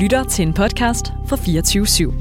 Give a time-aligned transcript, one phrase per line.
[0.00, 2.12] lytter til en podcast fra 24 /7.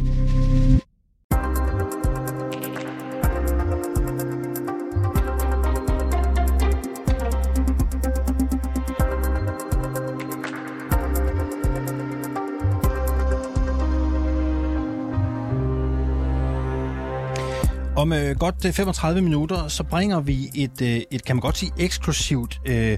[17.95, 21.57] Om øh, godt øh, 35 minutter, så bringer vi et, øh, et kan man godt
[21.57, 22.98] sige, eksklusivt øh,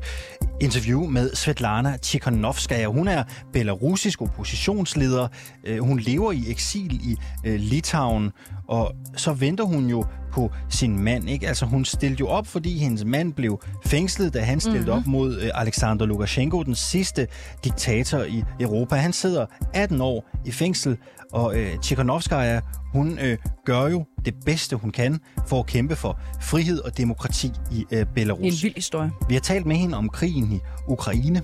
[0.62, 2.88] interview med Svetlana Tikhanovskaya.
[2.88, 3.24] Hun er
[3.54, 5.28] belarusisk oppositionsleder.
[5.64, 8.32] Øh, hun lever i eksil i øh, Litauen,
[8.68, 11.30] og så venter hun jo på sin mand.
[11.30, 11.48] Ikke?
[11.48, 15.00] Altså, hun stillede jo op, fordi hendes mand blev fængslet, da han stillede mm-hmm.
[15.00, 17.28] op mod øh, Alexander Lukashenko, den sidste
[17.64, 18.96] diktator i Europa.
[18.96, 20.98] Han sidder 18 år i fængsel,
[21.32, 22.62] og øh, Tikhanovskaya,
[22.94, 27.52] hun øh, gør jo det bedste, hun kan for at kæmpe for frihed og demokrati
[27.72, 28.42] i øh, Belarus.
[28.42, 29.12] En vild historie.
[29.28, 31.42] Vi har talt med hende om krigen i Ukraine,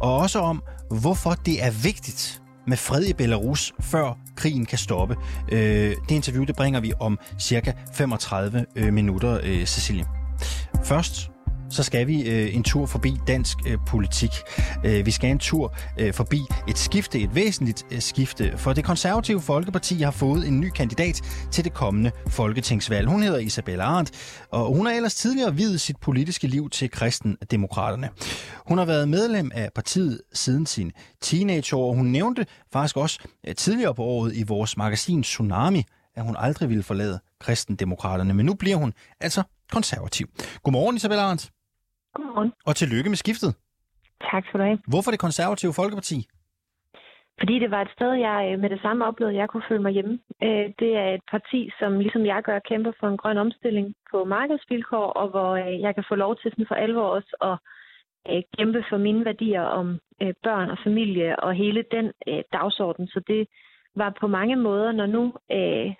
[0.00, 0.62] og også om,
[1.00, 5.16] hvorfor det er vigtigt med fred i Belarus, før krigen kan stoppe.
[5.52, 10.04] Øh, det interview, det bringer vi om cirka 35 øh, minutter, øh, Cecilie.
[10.84, 11.30] Først
[11.70, 14.30] så skal vi øh, en tur forbi dansk øh, politik.
[14.84, 18.84] Øh, vi skal en tur øh, forbi et skifte, et væsentligt øh, skifte, for det
[18.84, 23.08] konservative Folkeparti har fået en ny kandidat til det kommende folketingsvalg.
[23.08, 24.10] Hun hedder Isabella Arndt,
[24.50, 28.08] og hun har ellers tidligere videt sit politiske liv til kristendemokraterne.
[28.68, 33.54] Hun har været medlem af partiet siden sin teenageår, og hun nævnte faktisk også øh,
[33.54, 35.84] tidligere på året i vores magasin Tsunami,
[36.16, 40.28] at hun aldrig ville forlade kristendemokraterne, men nu bliver hun altså konservativ.
[40.62, 41.50] Godmorgen, Isabella Arndt.
[42.14, 42.52] Godmorgen.
[42.66, 43.56] Og tillykke med skiftet.
[44.30, 44.78] Tak skal du have.
[44.92, 46.28] Hvorfor det konservative Folkeparti?
[47.40, 49.82] Fordi det var et sted, jeg øh, med det samme oplevede, at jeg kunne føle
[49.82, 50.18] mig hjemme.
[50.42, 54.24] Øh, det er et parti, som ligesom jeg gør, kæmper for en grøn omstilling på
[54.24, 58.84] markedsvilkår, og hvor øh, jeg kan få lov til sådan for alvor også at kæmpe
[58.90, 59.98] for mine værdier om
[60.42, 62.12] børn og familie og hele den
[62.52, 63.06] dagsorden.
[63.08, 63.46] Så det
[63.96, 65.22] var på mange måder, når nu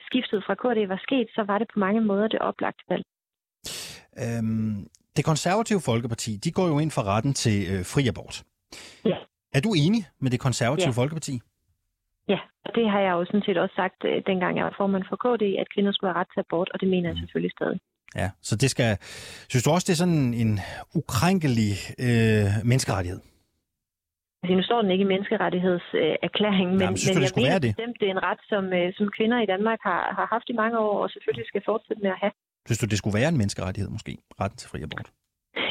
[0.08, 3.04] skiftet fra KD var sket, så var det på mange måder det oplagte valg.
[4.22, 8.42] Øhm, det konservative Folkeparti, de går jo ind for retten til øh, fri abort.
[9.04, 9.18] Ja.
[9.56, 11.00] Er du enig med det konservative ja.
[11.00, 11.40] Folkeparti?
[12.28, 15.04] Ja, og det har jeg jo sådan set også sagt, øh, dengang jeg var formand
[15.08, 17.22] for KD, at kvinder skulle have ret til abort, og det mener jeg mm.
[17.22, 17.80] selvfølgelig stadig.
[18.16, 18.90] Ja, så det skal...
[19.50, 20.52] Synes du også, det er sådan en
[21.00, 21.72] ukrænkelig
[22.06, 23.20] øh, menneskerettighed?
[24.42, 27.72] Altså, nu står den ikke i menneskerettighedserklæringen, men, men, men jeg mener det?
[27.74, 30.56] bestemt, det er en ret, som, øh, som kvinder i Danmark har, har haft i
[30.62, 32.34] mange år, og selvfølgelig skal fortsætte med at have.
[32.70, 35.10] Synes du, det skulle være en menneskerettighed måske, retten til fri abort?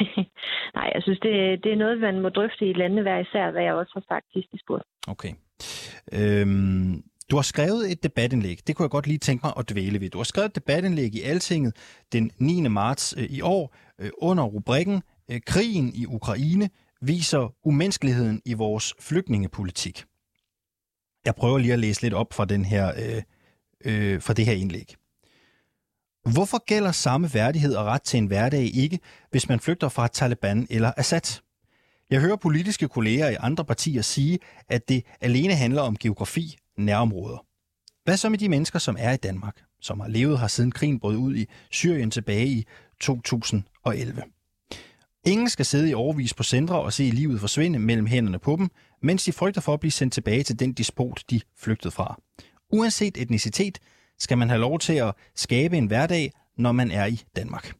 [0.76, 3.62] Nej, jeg synes, det, det er noget, man må drøfte i landene hver især, hvad
[3.62, 4.84] jeg også har sagt sidst i spurgt.
[5.08, 5.32] Okay.
[6.12, 8.58] Øhm, du har skrevet et debatindlæg.
[8.66, 10.10] Det kunne jeg godt lige tænke mig at dvæle ved.
[10.10, 11.76] Du har skrevet et debatindlæg i Altinget
[12.12, 12.68] den 9.
[12.68, 18.94] marts øh, i år øh, under rubrikken øh, Krigen i Ukraine viser umenneskeligheden i vores
[19.00, 20.04] flygtningepolitik.
[21.24, 23.22] Jeg prøver lige at læse lidt op fra, den her, øh,
[23.84, 24.94] øh, fra det her indlæg.
[26.24, 28.98] Hvorfor gælder samme værdighed og ret til en hverdag ikke,
[29.30, 31.40] hvis man flygter fra Taliban eller Assad?
[32.10, 34.38] Jeg hører politiske kolleger i andre partier sige,
[34.68, 37.44] at det alene handler om geografi, nærområder.
[38.04, 41.00] Hvad så med de mennesker, som er i Danmark, som har levet her siden krigen
[41.00, 42.66] brød ud i Syrien tilbage i
[43.00, 44.22] 2011?
[45.26, 48.68] Ingen skal sidde i overvis på centre og se livet forsvinde mellem hænderne på dem,
[49.02, 52.20] mens de frygter for at blive sendt tilbage til den despot, de flygtede fra.
[52.72, 53.78] Uanset etnicitet,
[54.20, 57.72] skal man have lov til at skabe en hverdag, når man er i Danmark.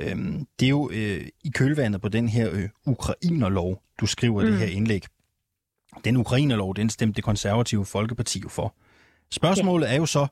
[0.00, 4.46] Øhm, det er jo øh, i kølvandet på den her øh, ukrainerlov, du skriver mm.
[4.46, 5.02] det her indlæg.
[6.04, 8.74] Den ukrainerlov, den stemte det konservative Folkeparti jo for.
[9.30, 9.92] Spørgsmålet ja.
[9.92, 10.26] er jo så,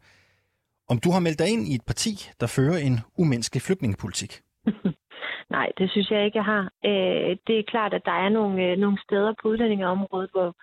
[0.88, 4.32] om du har meldt dig ind i et parti, der fører en umenneskelig flygtningepolitik.
[5.56, 6.64] Nej, det synes jeg ikke, jeg har.
[6.84, 10.56] Øh, det er klart, at der er nogle, øh, nogle steder på udlændingeområdet, hvor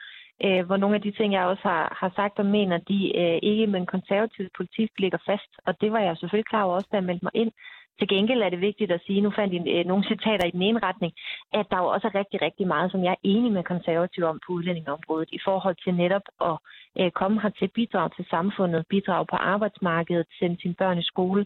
[0.45, 3.39] øh, hvor nogle af de ting, jeg også har, har sagt og mener, de øh,
[3.43, 5.51] ikke med en konservativ politik ligger fast.
[5.65, 7.51] Og det var jeg selvfølgelig klar over også, da jeg meldte mig ind.
[7.99, 10.61] Til gengæld er det vigtigt at sige, nu fandt I øh, nogle citater i den
[10.61, 11.13] ene retning,
[11.53, 14.39] at der jo også er rigtig, rigtig meget, som jeg er enig med konservativ om
[14.47, 16.57] på udlændingeområdet, i forhold til netop at
[16.99, 21.45] øh, komme her til bidrag til samfundet, bidrage på arbejdsmarkedet, sende sine børn i skole,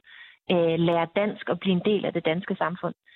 [0.52, 3.11] øh, lære dansk og blive en del af det danske samfund øh,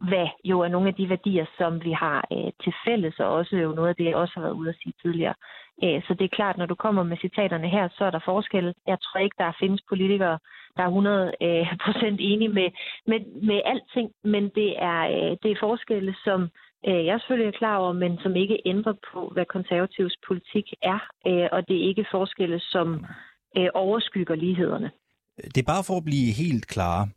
[0.00, 3.56] hvad jo er nogle af de værdier, som vi har øh, til fælles, og også
[3.56, 5.34] jo noget af det, jeg også har været ude at sige tidligere.
[5.84, 8.74] Øh, så det er klart, når du kommer med citaterne her, så er der forskel.
[8.86, 10.38] Jeg tror ikke, der findes politikere,
[10.76, 12.68] der er 100 øh, procent enige med,
[13.06, 16.40] med, med alting, men det er, øh, det er forskelle, som
[16.88, 21.00] øh, jeg selvfølgelig er klar over, men som ikke ændrer på, hvad konservativs politik er,
[21.26, 23.04] øh, og det er ikke forskelle, som
[23.56, 24.90] øh, overskygger lighederne.
[25.54, 27.08] Det er bare for at blive helt klar.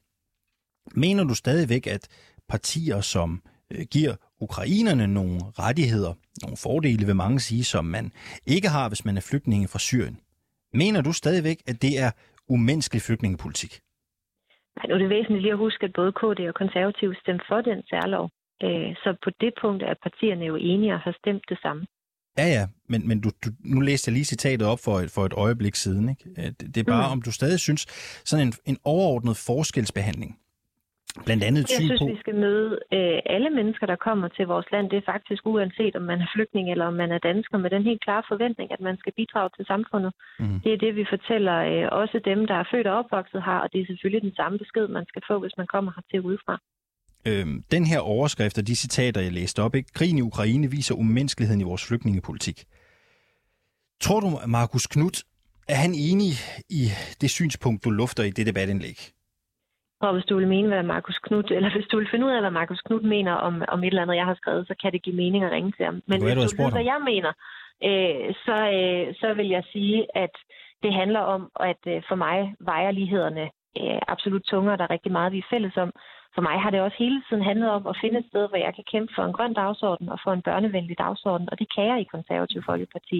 [0.95, 2.07] Mener du stadigvæk, at
[2.49, 3.41] partier, som
[3.71, 8.11] øh, giver ukrainerne nogle rettigheder, nogle fordele, vil mange sige, som man
[8.47, 10.19] ikke har, hvis man er flygtninge fra Syrien.
[10.73, 12.11] Mener du stadigvæk, at det er
[12.49, 13.71] umenneskelig flygtningepolitik?
[14.75, 17.61] Nej, nu er det væsentligt lige at huske, at både KD og konservative stemte for
[17.61, 18.29] den særlov.
[18.63, 21.85] Øh, så på det punkt er partierne jo enige og har stemt det samme.
[22.37, 25.25] Ja, ja, men, men du, du, nu læste jeg lige citatet op for et, for
[25.25, 26.09] et øjeblik siden.
[26.09, 26.29] Ikke?
[26.37, 27.11] Øh, det, det er bare, mm.
[27.11, 27.81] om du stadig synes,
[28.25, 30.39] sådan en, en overordnet forskelsbehandling,
[31.25, 32.05] blandt andet Jeg synes, på...
[32.13, 34.89] vi skal møde øh, alle mennesker, der kommer til vores land.
[34.89, 37.83] Det er faktisk uanset, om man er flygtning eller om man er dansker, med den
[37.83, 40.11] helt klare forventning, at man skal bidrage til samfundet.
[40.39, 40.59] Mm.
[40.63, 43.67] Det er det, vi fortæller øh, også dem, der er født og opvokset her, og
[43.73, 46.55] det er selvfølgelig den samme besked, man skal få, hvis man kommer hertil udefra.
[47.25, 49.89] Øhm, den her overskrift og de citater, jeg læste op, ikke?
[49.93, 52.63] krigen i Ukraine viser umenneskeligheden i vores flygtningepolitik.
[54.01, 55.23] Tror du, Markus Knudt,
[55.67, 56.31] er han enig
[56.69, 56.83] i
[57.21, 59.11] det synspunkt, du lufter i det debatindlæg?
[60.01, 62.41] Og hvis du vil mene, hvad Markus Knudt, eller hvis du vil finde ud af,
[62.41, 65.01] hvad Markus Knudt mener om, om et eller andet, jeg har skrevet, så kan det
[65.01, 66.01] give mening at ringe til ham.
[66.07, 67.31] Men Hvad hvis du ved, hvad jeg mener,
[67.89, 70.35] øh, så, øh, så vil jeg sige, at
[70.83, 73.45] det handler om, at øh, for mig vejer lighederne
[73.79, 74.77] øh, absolut tungere.
[74.77, 75.91] Der er rigtig meget, vi er fælles om.
[76.35, 78.75] For mig har det også hele tiden handlet om at finde et sted, hvor jeg
[78.75, 82.01] kan kæmpe for en grøn dagsorden og for en børnevenlig dagsorden, og det kan jeg
[82.01, 83.19] i Konservativ Folkeparti.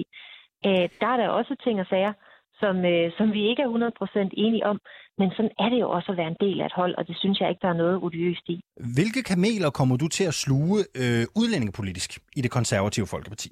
[0.66, 2.12] Øh, der er der også ting og sager,
[2.60, 4.78] som, øh, som vi ikke er 100% enige om,
[5.18, 7.16] men sådan er det jo også at være en del af et hold, og det
[7.18, 8.60] synes jeg ikke, der er noget odiøst i.
[8.96, 13.50] Hvilke kameler kommer du til at sluge øh, udlændingepolitisk i det konservative Folkeparti?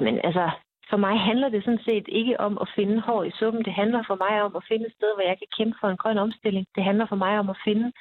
[0.00, 0.50] Men altså,
[0.90, 3.64] for mig handler det sådan set ikke om at finde hår i suppen.
[3.64, 6.02] Det handler for mig om at finde et sted, hvor jeg kan kæmpe for en
[6.02, 6.66] grøn omstilling.
[6.76, 7.92] Det handler for mig om at finde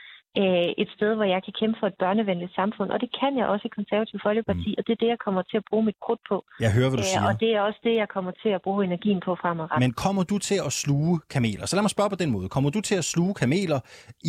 [0.41, 2.89] øh, et sted, hvor jeg kan kæmpe for et børnevenligt samfund.
[2.95, 4.77] Og det kan jeg også i Konservativ Folkeparti, mm.
[4.77, 6.37] og det er det, jeg kommer til at bruge mit krudt på.
[6.65, 7.27] Jeg hører, hvad du Øh, siger.
[7.29, 9.83] og det er også det, jeg kommer til at bruge energien på fremadrettet.
[9.85, 11.65] Men kommer du til at sluge kameler?
[11.65, 12.47] Så lad mig spørge på den måde.
[12.55, 13.79] Kommer du til at sluge kameler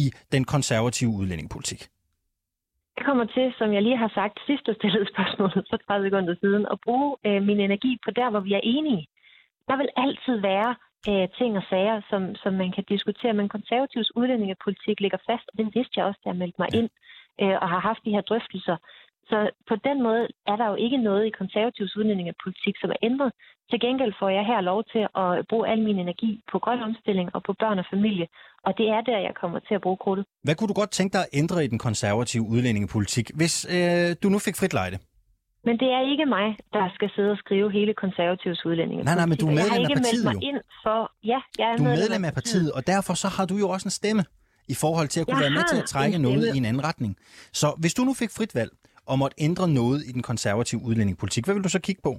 [0.02, 0.04] i
[0.34, 1.80] den konservative udlændingepolitik?
[2.98, 6.34] Jeg kommer til, som jeg lige har sagt sidst, du stillede spørgsmålet for 30 sekunder
[6.42, 9.04] siden, at bruge øh, min energi på der, hvor vi er enige.
[9.68, 10.70] Der vil altid være
[11.10, 15.54] øh, ting og sager, som, som man kan diskutere, men konservativs udlændingepolitik ligger fast, og
[15.58, 16.78] det vidste jeg også, da jeg meldte mig Ja.
[16.78, 16.88] ind
[17.42, 18.76] øh, og har haft de her drøftelser.
[19.30, 19.38] Så
[19.68, 23.32] på den måde er der jo ikke noget i konservativs udlændingepolitik, som er ændret.
[23.70, 27.28] Til gengæld får jeg her lov til at bruge al min energi på grøn omstilling
[27.34, 28.26] og på børn og familie,
[28.66, 30.24] og det er der, jeg kommer til at bruge krudtet.
[30.44, 34.28] Hvad kunne du godt tænke dig at ændre i den konservative udlændingepolitik, hvis øh, du
[34.28, 34.98] nu fik frit lejde?
[35.66, 39.10] Men det er ikke mig, der skal sidde og skrive hele konservativs udlændingepolitik.
[39.10, 40.40] Nej, nej, men du er Og jeg har medlem af ikke partiet mig jo.
[40.50, 40.98] ind for...
[41.32, 43.86] Ja, jeg er Du er medlem af partiet, og derfor så har du jo også
[43.90, 44.24] en stemme
[44.74, 46.84] i forhold til at kunne Jeg være med til at trække noget i en anden
[46.84, 47.12] retning.
[47.60, 48.70] Så hvis du nu fik frit valg
[49.06, 52.12] og måtte ændre noget i den konservative udlændingepolitik, hvad vil du så kigge på?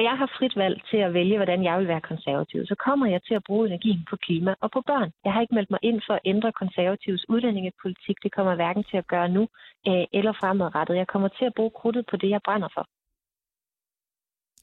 [0.00, 3.06] Når jeg har frit valg til at vælge, hvordan jeg vil være konservativ, så kommer
[3.06, 5.10] jeg til at bruge energien på klima og på børn.
[5.24, 8.16] Jeg har ikke meldt mig ind for at ændre konservativs udlændingepolitik.
[8.24, 9.42] Det kommer hverken til at gøre nu
[9.88, 10.96] øh, eller fremadrettet.
[10.96, 12.84] Jeg kommer til at bruge krudtet på det, jeg brænder for.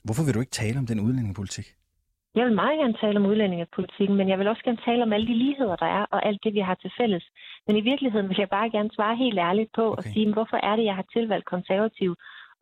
[0.05, 1.67] Hvorfor vil du ikke tale om den udlændingepolitik?
[2.37, 5.27] Jeg vil meget gerne tale om udlændingepolitikken, men jeg vil også gerne tale om alle
[5.27, 7.25] de ligheder, der er, og alt det, vi har til fælles.
[7.67, 9.97] Men i virkeligheden vil jeg bare gerne svare helt ærligt på okay.
[9.97, 12.15] og sige, hvorfor er det, jeg har tilvalgt konservativ?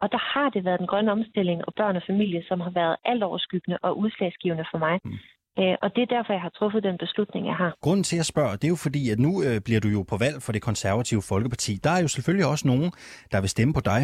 [0.05, 2.95] Og der har det været den grønne omstilling og børn og familie, som har været
[3.05, 4.95] alt overskyggende og udslagsgivende for mig.
[5.05, 5.17] Mm.
[5.61, 7.71] Øh, og det er derfor, jeg har truffet den beslutning, jeg har.
[7.81, 10.01] Grunden til, at jeg spørger, det er jo fordi, at nu øh, bliver du jo
[10.11, 11.73] på valg for det konservative Folkeparti.
[11.83, 12.91] Der er jo selvfølgelig også nogen,
[13.31, 14.01] der vil stemme på dig.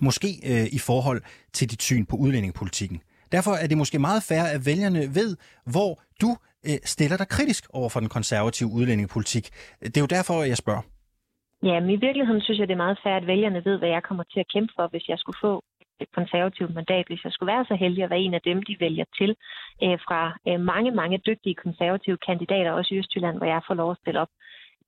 [0.00, 1.20] Måske øh, i forhold
[1.52, 2.98] til dit syn på udlændingepolitikken.
[3.32, 5.36] Derfor er det måske meget fair, at vælgerne ved,
[5.72, 5.90] hvor
[6.22, 6.30] du
[6.68, 9.44] øh, stiller dig kritisk over for den konservative udlændingepolitik.
[9.82, 10.82] Det er jo derfor, jeg spørger.
[11.62, 14.02] Ja, men i virkeligheden synes jeg, det er meget fair, at vælgerne ved, hvad jeg
[14.02, 15.62] kommer til at kæmpe for, hvis jeg skulle få
[16.00, 18.76] et konservativt mandat, hvis jeg skulle være så heldig at være en af dem, de
[18.80, 19.30] vælger til
[19.84, 23.90] øh, fra øh, mange, mange dygtige konservative kandidater, også i Østjylland, hvor jeg får lov
[23.90, 24.28] at stille op.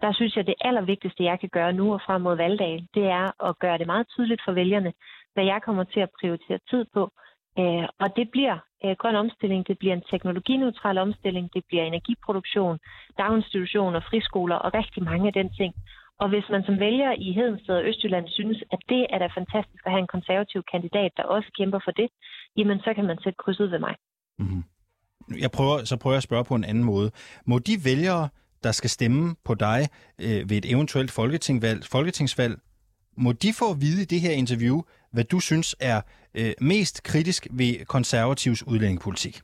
[0.01, 3.49] Der synes jeg, det allervigtigste, jeg kan gøre nu og frem mod valgdagen, det er
[3.49, 4.93] at gøre det meget tydeligt for vælgerne,
[5.35, 7.03] hvad jeg kommer til at prioritere tid på.
[7.59, 12.79] Øh, og det bliver øh, grøn omstilling, det bliver en teknologineutral omstilling, det bliver energiproduktion,
[13.19, 15.75] daginstitutioner, friskoler og rigtig mange af den ting.
[16.23, 19.83] Og hvis man som vælger i Hedensted og Østjylland synes, at det er da fantastisk
[19.87, 22.09] at have en konservativ kandidat, der også kæmper for det,
[22.57, 23.95] jamen så kan man sætte kryds ud ved mig.
[24.39, 24.63] Mm-hmm.
[25.45, 27.11] Jeg prøver, så prøver jeg at spørge på en anden måde.
[27.47, 28.29] Må de vælgere,
[28.63, 29.81] der skal stemme på dig
[30.25, 32.55] øh, ved et eventuelt folketingsvalg, folketingsvalg,
[33.17, 34.77] må de få at vide i det her interview,
[35.13, 36.01] hvad du synes er
[36.39, 39.35] øh, mest kritisk ved konservativs udlændingepolitik?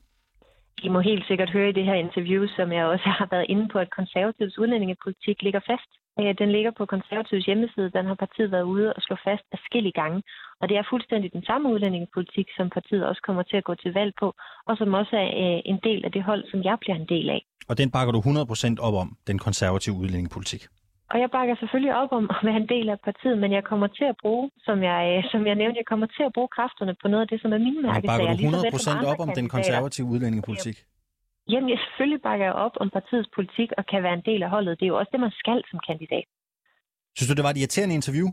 [0.83, 3.67] I må helt sikkert høre i det her interview, som jeg også har været inde
[3.71, 5.91] på, at konservativs udlændingepolitik ligger fast.
[6.19, 7.89] Øh, Den ligger på konservativs hjemmeside.
[7.97, 10.19] Den har partiet været ude og slå fast afskillige gange.
[10.61, 13.93] Og det er fuldstændig den samme udlændingepolitik, som partiet også kommer til at gå til
[13.93, 14.27] valg på,
[14.67, 17.29] og som også er øh, en del af det hold, som jeg bliver en del
[17.29, 17.41] af.
[17.69, 20.61] Og den bakker du 100% op om, den konservative udlændingepolitik.
[21.11, 23.87] og jeg bakker selvfølgelig op om at være en del af partiet, men jeg kommer
[23.87, 26.93] til at bruge, som jeg, øh, som jeg nævnte, jeg kommer til at bruge kræfterne
[27.01, 28.07] på noget af det, som er mine mærkesager.
[28.11, 30.77] Bakker du 100% op om den konservative udlændingepolitik?
[31.51, 34.49] Jamen, jeg selvfølgelig bakker jeg op om partiets politik og kan være en del af
[34.55, 34.79] holdet.
[34.79, 36.27] Det er jo også det, man skal som kandidat.
[37.15, 38.27] Synes du, det var et irriterende interview?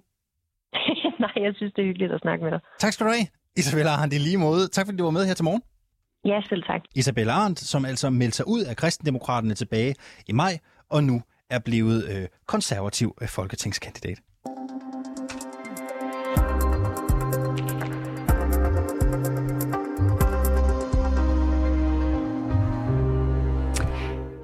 [1.25, 2.61] Nej, jeg synes, det er hyggeligt at snakke med dig.
[2.79, 3.27] Tak skal du have,
[3.61, 4.63] Isabella Arndt, i lige måde.
[4.75, 5.63] Tak fordi du var med her til morgen.
[6.25, 6.83] Ja, selv tak.
[6.95, 9.95] Isabella Arndt, som altså meldte sig ud af kristendemokraterne tilbage
[10.31, 10.53] i maj,
[10.91, 14.19] og nu er blevet øh, konservativ øh, folketingskandidat.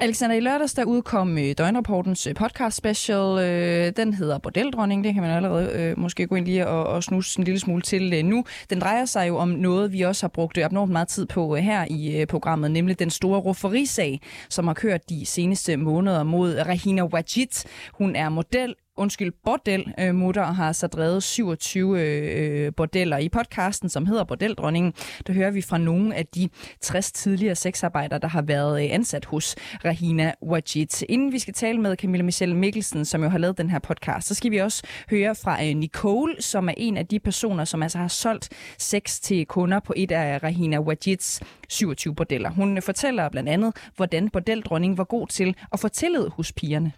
[0.03, 3.39] Alexander, i lørdags der udkom øh, Døgnrapportens øh, podcast special.
[3.39, 5.05] Øh, den hedder Bordeldronning.
[5.05, 7.83] Det kan man allerede øh, måske gå ind lige og, og snuse en lille smule
[7.83, 8.45] til øh, nu.
[8.71, 11.57] Den drejer sig jo om noget, vi også har brugt øh, abnormt meget tid på
[11.57, 16.23] øh, her i øh, programmet, nemlig den store rufferisag, som har kørt de seneste måneder
[16.23, 17.67] mod Rahina Wajid.
[17.93, 23.19] Hun er model, undskyld, bordel øh, mutter har så drevet 27 øh, øh, bordeller.
[23.19, 24.93] I podcasten, som hedder Bordeldronningen,
[25.27, 26.49] der hører vi fra nogle af de
[26.81, 31.03] 60 tidligere sexarbejdere, der har været øh, ansat hos Rahina Wajid.
[31.09, 34.29] Inden vi skal tale med Camilla Michelle Mikkelsen, som jo har lavet den her podcast,
[34.29, 37.83] så skal vi også høre fra øh, Nicole, som er en af de personer, som
[37.83, 42.51] altså har solgt sex til kunder på et af Rahina Wajids 27 bordeller.
[42.51, 46.93] Hun fortæller blandt andet, hvordan bordeldronningen var god til at fortælle hos pigerne.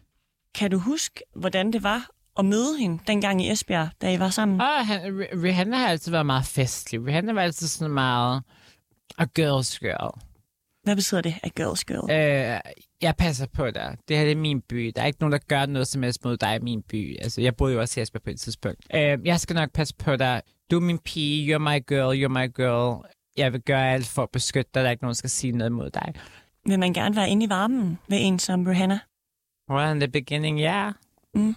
[0.54, 4.30] Kan du huske, hvordan det var at møde hende dengang i Esbjerg, da I var
[4.30, 4.60] sammen?
[4.60, 5.00] Og han,
[5.42, 7.06] Rihanna har altid været meget festlig.
[7.06, 8.42] Rihanna var altid sådan meget
[9.18, 10.20] a girl's girl.
[10.82, 12.10] Hvad betyder det, a girl's girl?
[12.10, 12.60] Øh,
[13.02, 13.96] jeg passer på dig.
[14.08, 14.92] Det her det er min by.
[14.96, 17.16] Der er ikke nogen, der gør noget som helst mod dig i min by.
[17.22, 18.80] Altså, jeg boede jo også i Esbjerg på et tidspunkt.
[18.94, 20.42] Øh, jeg skal nok passe på dig.
[20.70, 21.54] Du er min pige.
[21.54, 22.24] You're my girl.
[22.24, 23.04] You're my girl.
[23.36, 24.80] Jeg vil gøre alt for at beskytte dig.
[24.80, 26.12] Der er ikke nogen, der skal sige noget mod dig.
[26.66, 28.98] Vil man gerne være inde i varmen ved en som Rihanna?
[29.70, 30.92] Well, in the beginning, yeah.
[31.34, 31.54] Mm.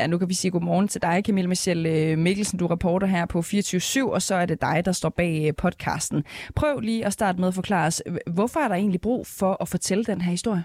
[0.00, 2.58] Ja, nu kan vi sige godmorgen til dig, Camille Michelle øh, Mikkelsen.
[2.58, 5.54] Du er reporter her på 24 og så er det dig, der står bag øh,
[5.56, 6.24] podcasten.
[6.54, 9.68] Prøv lige at starte med at forklare os, hvorfor er der egentlig brug for at
[9.68, 10.64] fortælle den her historie?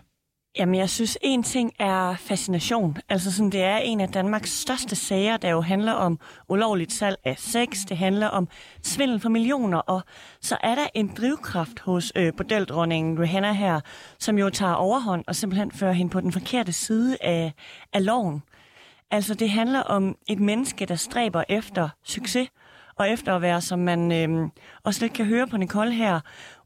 [0.59, 2.97] Jamen, jeg synes, en ting er fascination.
[3.09, 7.17] Altså, sådan, det er en af Danmarks største sager, der jo handler om ulovligt salg
[7.25, 7.77] af sex.
[7.89, 8.47] Det handler om
[8.83, 9.77] svindel for millioner.
[9.77, 10.01] Og
[10.41, 13.79] så er der en drivkraft hos øh, bordeldronningen Rihanna her,
[14.19, 17.53] som jo tager overhånd og simpelthen fører hende på den forkerte side af,
[17.93, 18.43] af loven.
[19.11, 22.49] Altså, det handler om et menneske, der stræber efter succes,
[22.95, 24.49] og efter at være, som man øh,
[24.83, 26.19] også lidt kan høre på Nicole her,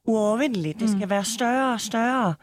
[0.05, 0.79] uovervindeligt.
[0.79, 2.33] Det skal være større og større.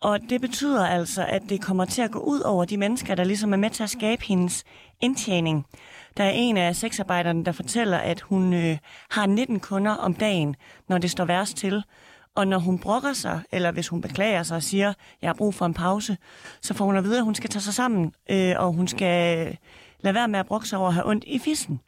[0.00, 3.24] Og det betyder altså, at det kommer til at gå ud over de mennesker, der
[3.24, 4.64] ligesom er med til at skabe hendes
[5.00, 5.66] indtjening.
[6.16, 8.78] Der er en af sexarbejderne, der fortæller, at hun øh,
[9.10, 10.56] har 19 kunder om dagen,
[10.88, 11.82] når det står værst til.
[12.34, 15.54] Og når hun brokker sig, eller hvis hun beklager sig og siger, jeg har brug
[15.54, 16.16] for en pause,
[16.62, 19.56] så får hun at vide, at hun skal tage sig sammen, øh, og hun skal
[20.00, 21.80] lade være med at brokke sig over at have ondt i fissen.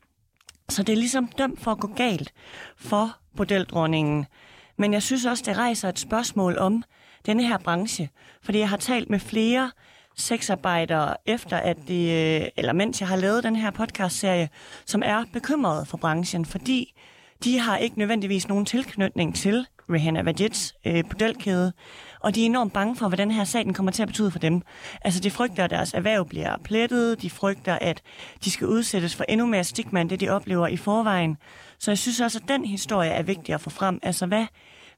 [0.69, 2.33] Så det er ligesom dømt for at gå galt
[2.77, 4.27] for bordeldronningen.
[4.77, 6.85] Men jeg synes også, det rejser et spørgsmål om
[7.27, 8.09] denne her branche.
[8.43, 9.71] Fordi jeg har talt med flere
[10.17, 14.49] sexarbejdere efter at de, øh, eller mens jeg har lavet den her podcastserie,
[14.87, 16.95] som er bekymrede for branchen, fordi
[17.45, 21.73] de har ikke nødvendigvis nogen tilknytning til Rihanna Vajits øh, bordelkæde,
[22.21, 24.31] og de er enormt bange for, hvad den her sag den kommer til at betyde
[24.31, 24.63] for dem.
[25.05, 28.03] Altså, de frygter, at deres erhverv bliver plettet, de frygter, at
[28.45, 31.37] de skal udsættes for endnu mere stigma, end det de oplever i forvejen.
[31.79, 33.99] Så jeg synes også, at den historie er vigtig at få frem.
[34.03, 34.47] Altså, hvad,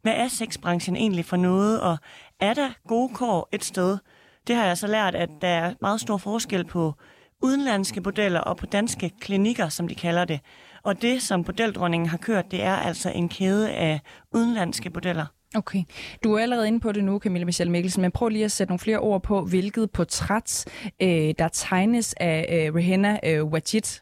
[0.02, 1.98] hvad er sexbranchen egentlig for noget, og
[2.40, 3.98] er der gode kår et sted?
[4.46, 6.94] Det har jeg så lært, at der er meget stor forskel på
[7.42, 10.40] udenlandske bordeller og på danske klinikker, som de kalder det.
[10.82, 14.00] Og det, som bordeldronningen har kørt, det er altså en kæde af
[14.34, 15.26] udenlandske bordeller.
[15.54, 15.82] Okay.
[16.24, 18.70] Du er allerede inde på det nu, Camilla Michelle Mikkelsen, men prøv lige at sætte
[18.70, 20.64] nogle flere ord på, hvilket portræt,
[21.02, 24.00] øh, der tegnes af øh, Rihanna øh, Wajid.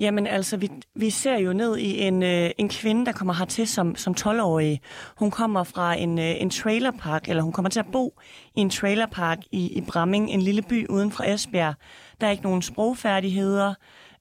[0.00, 3.68] Jamen altså, vi, vi ser jo ned i en, øh, en kvinde, der kommer hertil
[3.68, 4.80] som, som 12-årig.
[5.16, 8.20] Hun kommer fra en, øh, en trailerpark, eller hun kommer til at bo
[8.56, 11.74] i en trailerpark i, i Bramming, en lille by uden for Esbjerg.
[12.20, 13.74] Der er ikke nogen sprogfærdigheder,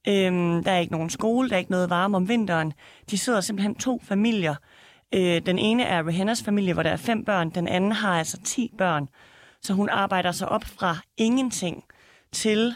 [0.07, 2.73] øhm, der er ikke nogen skole, der er ikke noget varme om vinteren.
[3.11, 4.55] De sidder simpelthen to familier.
[5.13, 7.49] Øh, den ene er Rihannas familie, hvor der er fem børn.
[7.49, 9.07] Den anden har altså 10 børn.
[9.61, 11.83] Så hun arbejder sig op fra ingenting
[12.31, 12.75] til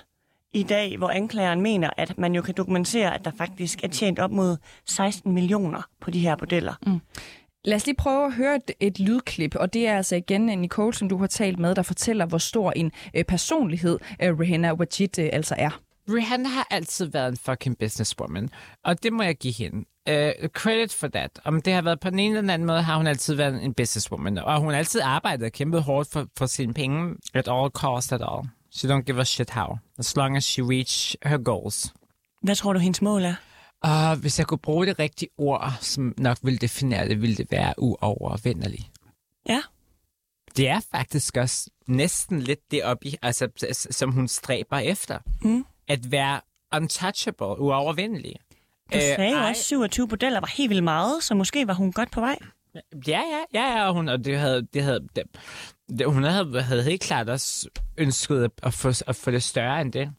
[0.53, 4.19] i dag, hvor anklageren mener, at man jo kan dokumentere, at der faktisk er tjent
[4.19, 6.73] op mod 16 millioner på de her bordeller.
[6.85, 6.99] Mm.
[7.65, 10.93] Lad os lige prøve at høre et, et lydklip, og det er altså igen Nicole,
[10.93, 15.19] som du har talt med, der fortæller, hvor stor en øh, personlighed øh, Rihanna Wajid
[15.19, 15.81] øh, altså er.
[16.13, 18.49] Rihanna har altid været en fucking businesswoman,
[18.85, 19.85] og det må jeg give hende.
[20.09, 21.39] Uh, credit for that.
[21.45, 23.63] Om det har været på den ene eller den anden måde, har hun altid været
[23.63, 27.47] en businesswoman, og hun har altid arbejdet og kæmpet hårdt for, for sine penge at
[27.51, 28.49] all cost at all.
[28.71, 29.77] She don't give a shit how.
[29.97, 31.93] As long as she reach her goals.
[32.41, 33.35] Hvad tror du, hendes mål er?
[33.83, 37.51] Og hvis jeg kunne bruge det rigtige ord, som nok ville definere det, ville det
[37.51, 38.91] være uovervindelig.
[39.49, 39.61] Ja.
[40.57, 43.47] Det er faktisk også næsten lidt det op i, altså,
[43.91, 45.19] som hun stræber efter.
[45.41, 45.65] Mm.
[45.88, 46.41] At være
[46.75, 48.35] untouchable, uovervindelig.
[48.93, 49.49] Du Øh, sagde ej.
[49.49, 52.38] også, 27 modeller var helt vildt meget, så måske var hun godt på vej.
[52.75, 55.23] Ja, ja, ja, ja, og hun, og det havde, det havde, det,
[56.05, 60.13] hun havde, havde helt klart også ønsket at få, at få det større end det.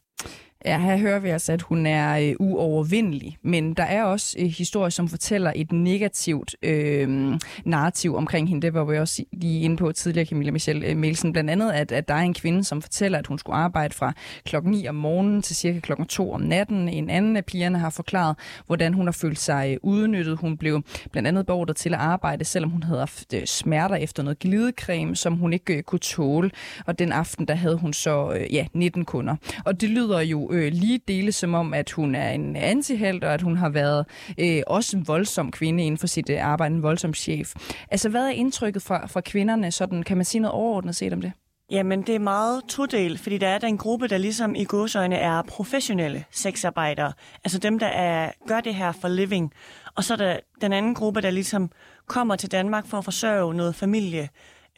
[0.65, 4.45] Ja, her hører vi altså, at hun er øh, uovervindelig, men der er også øh,
[4.45, 7.33] historier, som fortæller et negativt øh,
[7.65, 8.61] narrativ omkring hende.
[8.61, 11.33] Det var vi også lige inde på tidligere, Camilla Michelle øh, Melsen.
[11.33, 14.13] Blandt andet, at, at der er en kvinde, som fortæller, at hun skulle arbejde fra
[14.45, 16.89] klokken 9 om morgenen til cirka klokken 2 om natten.
[16.89, 18.35] En anden af pigerne har forklaret,
[18.67, 20.37] hvordan hun har følt sig øh, udnyttet.
[20.37, 24.23] Hun blev blandt andet beordret til at arbejde, selvom hun havde haft øh, smerter efter
[24.23, 26.51] noget glidecreme, som hun ikke øh, kunne tåle.
[26.85, 29.35] Og den aften, der havde hun så øh, ja, 19 kunder.
[29.65, 33.33] Og det lyder jo øh, lige dele som om, at hun er en antihelt, og
[33.33, 34.05] at hun har været
[34.37, 37.53] øh, også en voldsom kvinde inden for sit øh, arbejde, en voldsom chef.
[37.91, 39.71] Altså, hvad er indtrykket fra, fra kvinderne?
[39.71, 41.31] Sådan, kan man sige noget overordnet set om det?
[41.71, 45.41] Jamen, det er meget todelt, fordi der er den gruppe, der ligesom i godsøjne er
[45.41, 47.13] professionelle sexarbejdere.
[47.43, 49.53] Altså dem, der er, gør det her for living.
[49.95, 51.71] Og så er der den anden gruppe, der ligesom
[52.07, 54.29] kommer til Danmark for at forsørge noget familie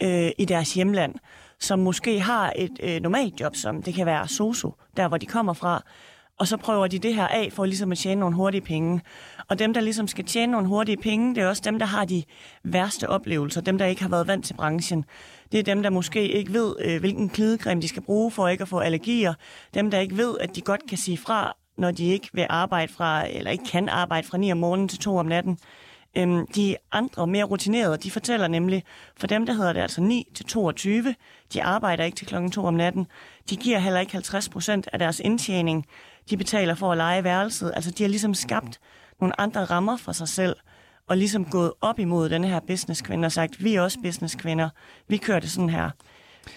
[0.03, 1.15] øh, i deres hjemland,
[1.59, 5.25] som måske har et øh, normalt job, som det kan være sosu, der hvor de
[5.25, 5.83] kommer fra.
[6.39, 9.01] Og så prøver de det her af for ligesom at tjene nogle hurtige penge.
[9.49, 12.05] Og dem, der ligesom skal tjene nogle hurtige penge, det er også dem, der har
[12.05, 12.23] de
[12.63, 13.61] værste oplevelser.
[13.61, 15.05] Dem, der ikke har været vant til branchen.
[15.51, 18.61] Det er dem, der måske ikke ved, øh, hvilken glidecreme de skal bruge for ikke
[18.61, 19.33] at få allergier.
[19.73, 22.93] Dem, der ikke ved, at de godt kan sige fra, når de ikke vil arbejde
[22.93, 25.57] fra, eller ikke kan arbejde fra 9 om morgenen til 2 om natten.
[26.17, 28.83] Øhm, de andre, mere rutinerede, de fortæller nemlig,
[29.17, 31.15] for dem der hedder det altså 9 til 22,
[31.53, 33.07] de arbejder ikke til klokken 2 om natten.
[33.49, 35.85] De giver heller ikke 50 procent af deres indtjening.
[36.29, 37.71] De betaler for at lege værelset.
[37.75, 38.79] Altså de har ligesom skabt
[39.21, 40.55] nogle andre rammer for sig selv,
[41.07, 44.69] og ligesom gået op imod den her businesskvinde og sagt, vi er også businesskvinder.
[45.07, 45.89] Vi kører det sådan her.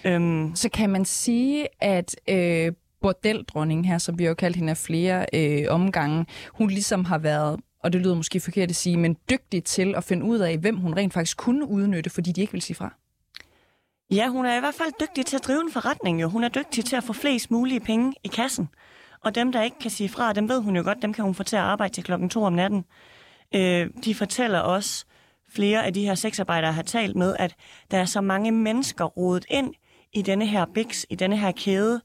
[0.05, 4.69] Øhm, Så kan man sige, at øh, bordeldronningen her, som vi har jo kaldt hende
[4.71, 8.97] af flere øh, omgange, hun ligesom har været og det lyder måske forkert at sige,
[8.97, 12.41] men dygtig til at finde ud af, hvem hun rent faktisk kunne udnytte, fordi de
[12.41, 12.93] ikke vil sige fra.
[14.11, 16.27] Ja, hun er i hvert fald dygtig til at drive en forretning jo.
[16.27, 18.69] Hun er dygtig til at få flest mulige penge i kassen.
[19.23, 21.35] Og dem, der ikke kan sige fra, dem ved hun jo godt, dem kan hun
[21.35, 22.85] få til at arbejde til klokken to om natten.
[23.55, 25.05] Øh, de fortæller også,
[25.49, 27.55] flere af de her sexarbejdere har talt med, at
[27.91, 29.73] der er så mange mennesker rodet ind
[30.13, 32.01] i denne her biks, i denne her kæde,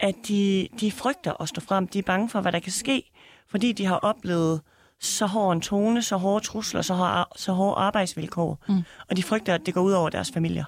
[0.00, 1.88] at de, de frygter at stå frem.
[1.88, 3.10] De er bange for, hvad der kan ske,
[3.48, 4.60] fordi de har oplevet
[5.04, 8.64] så hård en tone, så hårde trusler, så hårde, så hårde arbejdsvilkår.
[8.68, 8.82] Mm.
[9.10, 10.64] Og de frygter, at det går ud over deres familier.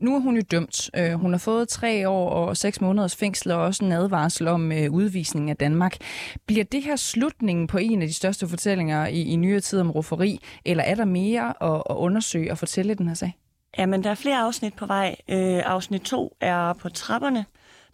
[0.00, 0.90] Nu er hun jo dømt.
[0.96, 4.72] Øh, Hun har fået tre år og seks måneders fængsel og også en advarsel om
[4.72, 5.96] øh, udvisning af Danmark.
[6.46, 9.90] Bliver det her slutningen på en af de største fortællinger i, i nyere tid om
[9.90, 13.36] rufferi, eller er der mere at, at undersøge og fortælle i den her sag?
[13.78, 15.16] Jamen, der er flere afsnit på vej.
[15.28, 17.44] Øh, afsnit 2 er på trapperne.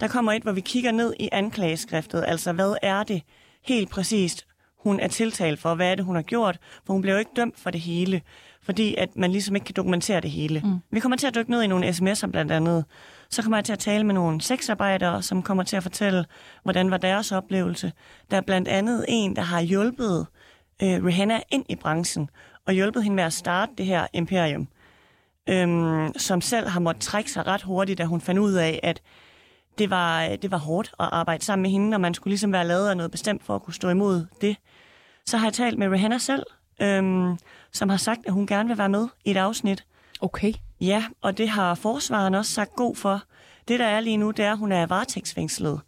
[0.01, 2.25] Der kommer et, hvor vi kigger ned i anklageskriftet.
[2.27, 3.23] Altså, hvad er det
[3.65, 4.47] helt præcist,
[4.83, 5.75] hun er tiltalt for?
[5.75, 6.59] Hvad er det, hun har gjort?
[6.87, 8.23] For hun bliver jo ikke dømt for det hele,
[8.63, 10.61] fordi at man ligesom ikke kan dokumentere det hele.
[10.65, 10.79] Mm.
[10.91, 12.85] Vi kommer til at dykke ned i nogle sms'er blandt andet.
[13.31, 16.25] Så kommer jeg til at tale med nogle sexarbejdere, som kommer til at fortælle,
[16.63, 17.93] hvordan var deres oplevelse.
[18.31, 20.27] Der er blandt andet en, der har hjulpet
[20.83, 22.31] øh, Rihanna ind i branchen,
[22.67, 24.69] og hjulpet hende med at starte det her imperium
[25.49, 29.03] øhm, som selv har måttet trække sig ret hurtigt, da hun fandt ud af, at
[29.79, 32.67] det var, det var hårdt at arbejde sammen med hende, og man skulle ligesom være
[32.67, 34.57] lavet af noget bestemt for at kunne stå imod det.
[35.27, 36.43] Så har jeg talt med Rihanna selv,
[36.83, 37.39] øhm,
[37.73, 39.85] som har sagt, at hun gerne vil være med i et afsnit.
[40.21, 40.53] Okay.
[40.81, 43.23] Ja, og det har forsvaren også sagt god for.
[43.69, 45.81] Det, der er lige nu, det er, at hun er varetægtsfængslet.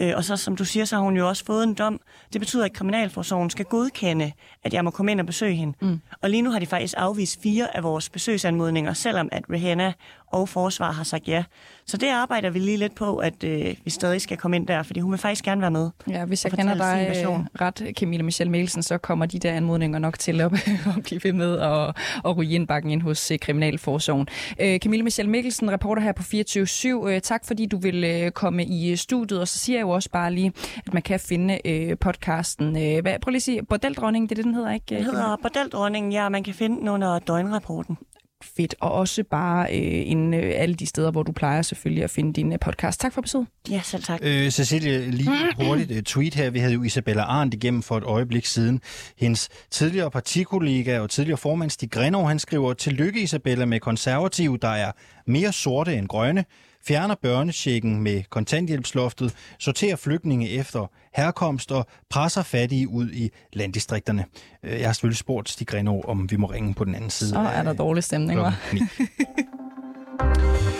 [0.00, 2.00] Øh, og så, som du siger, så har hun jo også fået en dom.
[2.32, 4.32] Det betyder, at Kriminalforsorgen skal godkende,
[4.64, 5.74] at jeg må komme ind og besøge hende.
[5.80, 6.00] Mm.
[6.22, 9.92] Og lige nu har de faktisk afvist fire af vores besøgsanmodninger, selvom at Rihanna
[10.26, 11.44] og Forsvar har sagt ja.
[11.86, 14.82] Så det arbejder vi lige lidt på, at øh, vi stadig skal komme ind der,
[14.82, 15.90] fordi hun vil faktisk gerne være med.
[16.10, 17.40] Ja, hvis jeg og kender dig version.
[17.40, 20.52] øh, ret, Camilla Michelle Melsen, så kommer de der anmodninger nok til at,
[20.96, 24.28] at blive ved med at, at ryge indbakken ind hos øh, Kriminalforsorgen.
[24.60, 28.64] Øh, Camilla Michelle Mikkelsen, reporter her på 24 øh, Tak fordi du vil øh, komme
[28.64, 30.52] i øh, studiet, og så siger jeg jo også bare lige,
[30.86, 32.66] at man kan finde øh, podcasten.
[32.76, 34.86] Øh, hvad, prøv lige at sige, Bordeldronning, det er det, den hedder, ikke?
[34.88, 37.98] Den hedder Bordeldronningen, ja, man kan finde den under døgnrapporten.
[38.44, 42.10] Fedt, og også bare øh, inde øh, alle de steder, hvor du plejer selvfølgelig at
[42.10, 43.00] finde din øh, podcast.
[43.00, 43.46] Tak for besøget.
[43.70, 44.20] Ja, selv tak.
[44.22, 45.30] Øh, Cecilie, lige
[45.66, 46.50] hurtigt uh, tweet her.
[46.50, 48.80] Vi havde jo Isabella Arndt igennem for et øjeblik siden.
[49.18, 54.68] Hendes tidligere partikollega og tidligere formand Stig Grenov, han skriver, Tillykke Isabella med konservative, der
[54.68, 54.92] er
[55.26, 56.44] mere sorte end grønne.
[56.88, 64.24] Fjerner børnechecken med kontanthjælpsloftet, sorterer flygtninge efter herkomst og presser fattige ud i landdistrikterne.
[64.62, 67.30] Øh, Jeg har selvfølgelig spurgt Stig Grenaa, om vi må ringe på den anden side.
[67.30, 68.40] Så er der dårlig stemning,
[68.72, 68.80] ni.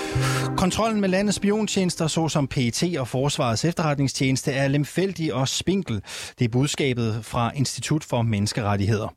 [0.57, 6.03] Øhm, kontrollen med landets spiontjenester, såsom PET og Forsvarets efterretningstjeneste, er lemfældig og spinkel.
[6.39, 9.09] Det er budskabet fra Institut for Menneskerettigheder.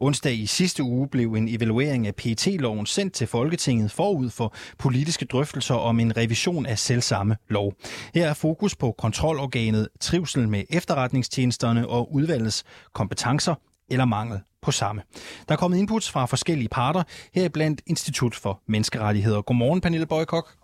[0.00, 5.24] Onsdag i sidste uge blev en evaluering af PET-loven sendt til Folketinget forud for politiske
[5.24, 7.72] drøftelser om en revision af selvsamme lov.
[8.14, 13.54] Her er fokus på kontrolorganet, trivsel med efterretningstjenesterne og udvalgets kompetencer
[13.90, 15.02] eller mangel på samme.
[15.48, 17.02] Der er kommet inputs fra forskellige parter,
[17.34, 19.42] heriblandt Institut for Menneskerettigheder.
[19.42, 20.57] Godmorgen, Pernille Bøjkok.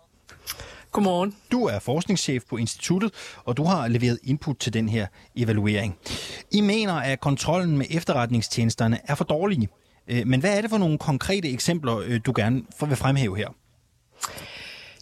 [0.91, 1.35] Godmorgen.
[1.51, 3.11] Du er forskningschef på instituttet,
[3.43, 5.95] og du har leveret input til den her evaluering.
[6.51, 9.69] I mener, at kontrollen med efterretningstjenesterne er for dårlige.
[10.07, 13.47] Øh, Men hvad er det for nogle konkrete eksempler, øh, du gerne vil fremhæve her?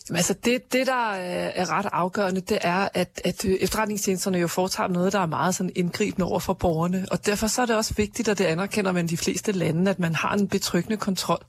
[0.10, 4.38] Jamen, Altså det, det, der er er ret afgørende, det er, at, at øh, efterretningstjenesterne
[4.38, 7.06] jo foretager noget, der er meget sådan indgribende over for borgerne.
[7.12, 10.00] Og derfor så er det også vigtigt, og det anerkender man de fleste lande, at
[10.00, 11.44] man har en betryggende kontrol.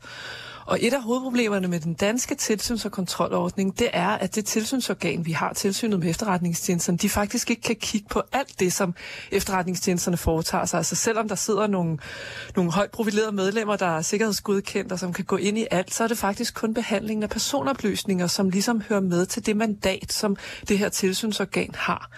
[0.66, 5.26] Og et af hovedproblemerne med den danske tilsyns- og kontrolordning, det er, at det tilsynsorgan,
[5.26, 8.94] vi har tilsynet med efterretningstjenesterne, de faktisk ikke kan kigge på alt det, som
[9.30, 10.78] efterretningstjenesterne foretager sig.
[10.78, 11.98] Altså selvom der sidder nogle,
[12.56, 16.04] nogle højt profilerede medlemmer, der er sikkerhedsgodkendt og som kan gå ind i alt, så
[16.04, 20.36] er det faktisk kun behandlingen af personoplysninger, som ligesom hører med til det mandat, som
[20.68, 22.10] det her tilsynsorgan har.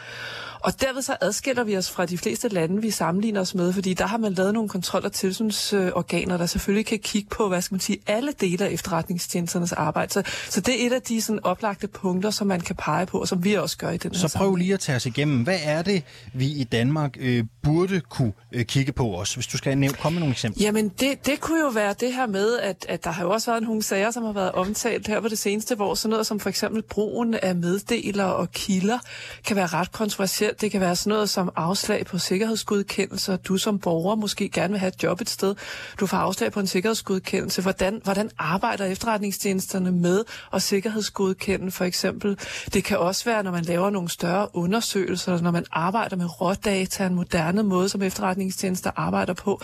[0.60, 3.94] Og derved så adskiller vi os fra de fleste lande, vi sammenligner os med, fordi
[3.94, 7.74] der har man lavet nogle kontrol- og tilsynsorganer, der selvfølgelig kan kigge på, hvad skal
[7.74, 10.12] man sige, alle dele af efterretningstjenesternes arbejde.
[10.12, 13.20] Så, så det er et af de sådan, oplagte punkter, som man kan pege på,
[13.20, 15.42] og som vi også gør i den her Så prøv lige at tage os igennem.
[15.42, 16.02] Hvad er det,
[16.34, 19.34] vi i Danmark øh, burde kunne øh, kigge på os?
[19.34, 20.64] Hvis du skal nævne, komme med nogle eksempler.
[20.64, 23.50] Jamen, det, det kunne jo være det her med, at, at der har jo også
[23.50, 26.40] været nogle sager, som har været omtalt her på det seneste, hvor sådan noget som
[26.40, 28.98] for eksempel brugen af meddelere og kilder
[29.44, 30.55] kan være ret kontroversielt.
[30.60, 33.36] Det kan være sådan noget som afslag på sikkerhedsgodkendelser.
[33.36, 35.54] Du som borger måske gerne vil have et job et sted.
[36.00, 37.62] Du får afslag på en sikkerhedsgodkendelse.
[37.62, 42.38] Hvordan, hvordan arbejder efterretningstjenesterne med at sikkerhedsgodkende for eksempel?
[42.74, 47.06] Det kan også være, når man laver nogle større undersøgelser, når man arbejder med rådata,
[47.06, 49.60] en moderne måde, som efterretningstjenester arbejder på.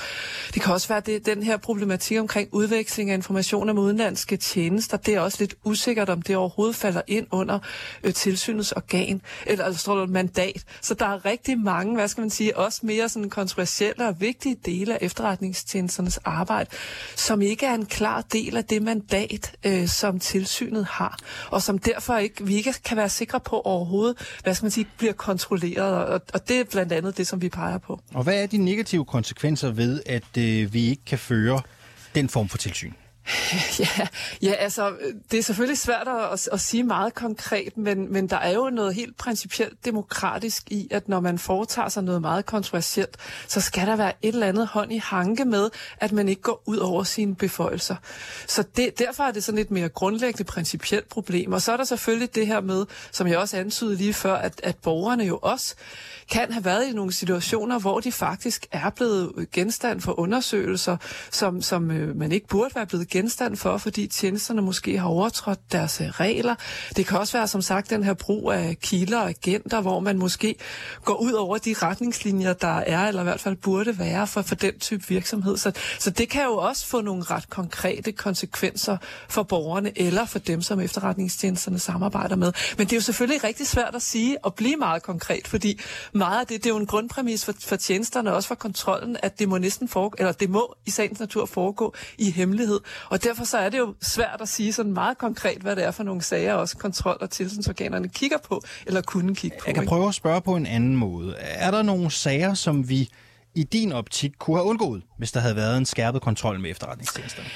[0.55, 4.97] Det kan også være det, den her problematik omkring udveksling af informationer med udenlandske tjenester.
[4.97, 7.59] Det er også lidt usikkert, om det overhovedet falder ind under
[8.05, 10.65] øh, tilsynets organ, eller, eller står der mandat.
[10.81, 14.57] Så der er rigtig mange, hvad skal man sige, også mere sådan kontroversielle og vigtige
[14.67, 16.71] dele af efterretningstjenesternes arbejde,
[17.17, 21.19] som ikke er en klar del af det mandat, øh, som tilsynet har,
[21.51, 24.87] og som derfor ikke, vi ikke kan være sikre på overhovedet, hvad skal man sige,
[24.99, 28.01] bliver kontrolleret, og, og det er blandt andet det, som vi peger på.
[28.15, 31.61] Og hvad er de negative konsekvenser ved, at øh, vi ikke kan føre
[32.15, 32.93] den form for tilsyn?
[33.79, 34.07] Ja,
[34.43, 34.93] ja, altså,
[35.31, 38.71] det er selvfølgelig svært at, at, at sige meget konkret, men, men der er jo
[38.71, 43.17] noget helt principielt demokratisk i, at når man foretager sig noget meget kontroversielt,
[43.49, 46.63] så skal der være et eller andet hånd i hanke med, at man ikke går
[46.67, 47.97] ud over sine beføjelser.
[48.47, 51.53] Så det, derfor er det sådan et mere grundlæggende principielt problem.
[51.53, 54.61] Og så er der selvfølgelig det her med, som jeg også antydede lige før, at,
[54.63, 55.75] at borgerne jo også
[56.31, 60.97] kan have været i nogle situationer, hvor de faktisk er blevet genstand for undersøgelser,
[61.31, 65.73] som, som øh, man ikke burde være blevet genstand for, fordi tjenesterne måske har overtrådt
[65.73, 66.55] deres øh, regler.
[66.97, 70.19] Det kan også være, som sagt, den her brug af kilder og agenter, hvor man
[70.19, 70.55] måske
[71.05, 74.55] går ud over de retningslinjer, der er, eller i hvert fald burde være for, for
[74.55, 75.57] den type virksomhed.
[75.57, 78.97] Så, så det kan jo også få nogle ret konkrete konsekvenser
[79.29, 82.53] for borgerne, eller for dem, som efterretningstjenesterne samarbejder med.
[82.79, 85.81] Men det er jo selvfølgelig rigtig svært at sige og blive meget konkret, fordi
[86.13, 89.17] meget af det, det er jo en grundpræmis for, for tjenesterne, og også for kontrollen,
[89.23, 92.81] at det må næsten foregå, eller det må i sagens natur foregå i hemmelighed.
[93.09, 95.91] Og derfor så er det jo svært at sige sådan meget konkret, hvad det er
[95.91, 99.65] for nogle sager, også kontrol- og tilsynsorganerne kigger på, eller kunne kigge på.
[99.67, 99.89] Jeg kan ikke?
[99.89, 101.35] prøve at spørge på en anden måde.
[101.39, 103.09] Er der nogle sager, som vi
[103.55, 107.49] i din optik kunne have undgået, hvis der havde været en skærpet kontrol med efterretningstjenesterne?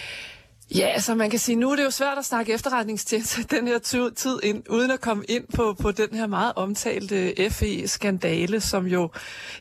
[0.74, 3.78] Ja, altså man kan sige, nu er det jo svært at snakke efterretningstjeneste den her
[3.78, 8.60] tid- tid ind, uden at komme ind på, på den her meget omtalte øh, FE-skandale,
[8.60, 9.10] som jo,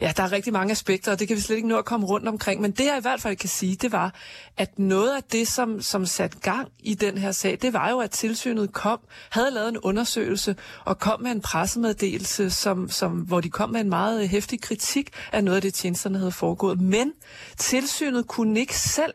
[0.02, 2.06] ja, der er rigtig mange aspekter, og det kan vi slet ikke nå at komme
[2.06, 2.62] rundt omkring.
[2.62, 4.14] Men det jeg i hvert fald kan sige, det var,
[4.58, 8.00] at noget af det, som, som satte gang i den her sag, det var jo,
[8.00, 13.42] at tilsynet kom, havde lavet en undersøgelse, og kom med en pressemeddelelse, som, som, hvor
[13.42, 16.82] de kom med en meget øh, hæftig kritik af noget af det, tjenesterne havde foregået.
[16.82, 17.12] Men
[17.58, 19.14] tilsynet kunne ikke selv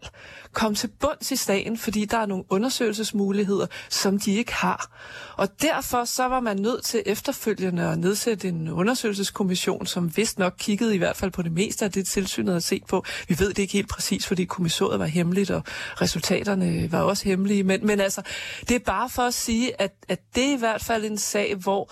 [0.53, 4.99] komme til bunds i sagen, fordi der er nogle undersøgelsesmuligheder, som de ikke har.
[5.37, 10.55] Og derfor så var man nødt til efterfølgende at nedsætte en undersøgelseskommission, som vist nok
[10.59, 13.05] kiggede i hvert fald på det meste af det, tilsynet havde set på.
[13.29, 15.63] Vi ved det ikke helt præcis, fordi kommissoriet var hemmeligt, og
[16.01, 17.63] resultaterne var også hemmelige.
[17.63, 18.23] Men, men altså,
[18.69, 21.55] det er bare for at sige, at, at det er i hvert fald en sag,
[21.55, 21.91] hvor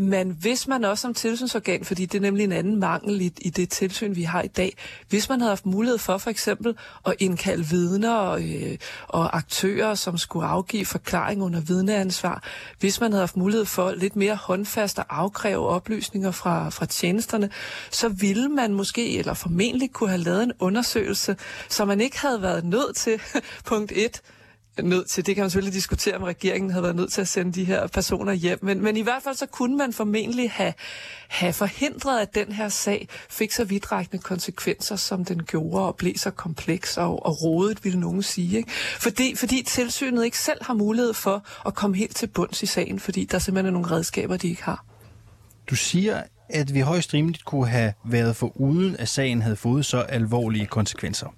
[0.00, 3.50] men hvis man også som tilsynsorgan, fordi det er nemlig en anden mangel i, i
[3.50, 4.76] det tilsyn, vi har i dag,
[5.08, 6.74] hvis man havde haft mulighed for for eksempel
[7.06, 12.42] at indkalde vidner og, øh, og aktører, som skulle afgive forklaring under vidneansvar,
[12.78, 17.50] hvis man havde haft mulighed for lidt mere håndfast at afkræve oplysninger fra, fra tjenesterne,
[17.90, 21.36] så ville man måske, eller formentlig kunne have lavet en undersøgelse,
[21.68, 23.20] som man ikke havde været nødt til,
[23.64, 24.22] punkt 1,
[24.84, 25.26] nødt til.
[25.26, 27.86] Det kan man selvfølgelig diskutere, om regeringen havde været nødt til at sende de her
[27.86, 28.58] personer hjem.
[28.62, 30.72] Men, men i hvert fald så kunne man formentlig have,
[31.28, 36.16] have forhindret, at den her sag fik så vidtrækkende konsekvenser, som den gjorde, og blev
[36.16, 38.56] så kompleks og, og rodet, ville nogen sige.
[38.56, 38.70] Ikke?
[38.98, 43.00] Fordi, fordi tilsynet ikke selv har mulighed for at komme helt til bunds i sagen,
[43.00, 44.84] fordi der simpelthen er nogle redskaber, de ikke har.
[45.70, 49.86] Du siger, at vi højst rimeligt kunne have været for uden, at sagen havde fået
[49.86, 51.34] så alvorlige konsekvenser.